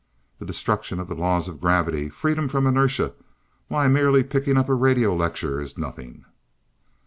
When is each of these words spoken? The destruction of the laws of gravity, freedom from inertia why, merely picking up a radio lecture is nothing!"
The 0.39 0.47
destruction 0.47 0.99
of 0.99 1.07
the 1.09 1.13
laws 1.13 1.47
of 1.47 1.61
gravity, 1.61 2.09
freedom 2.09 2.47
from 2.47 2.65
inertia 2.65 3.13
why, 3.67 3.87
merely 3.87 4.23
picking 4.23 4.57
up 4.57 4.67
a 4.67 4.73
radio 4.73 5.15
lecture 5.15 5.61
is 5.61 5.77
nothing!" 5.77 6.25